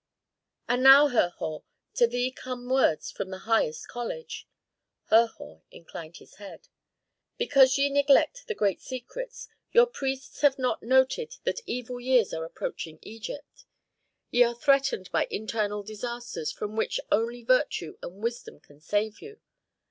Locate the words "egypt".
13.03-13.65